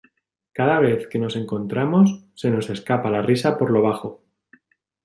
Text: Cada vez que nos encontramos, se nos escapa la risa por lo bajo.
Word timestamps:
Cada 0.51 0.79
vez 0.79 1.05
que 1.07 1.19
nos 1.19 1.35
encontramos, 1.35 2.25
se 2.33 2.49
nos 2.49 2.71
escapa 2.71 3.11
la 3.11 3.21
risa 3.21 3.59
por 3.59 3.69
lo 3.69 3.83
bajo. 3.83 4.23